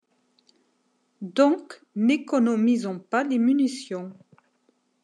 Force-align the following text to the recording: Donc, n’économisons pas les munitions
Donc, 1.21 1.79
n’économisons 1.95 2.97
pas 2.97 3.23
les 3.23 3.37
munitions 3.37 4.17